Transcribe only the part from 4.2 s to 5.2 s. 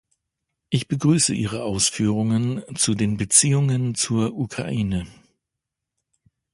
Ukraine.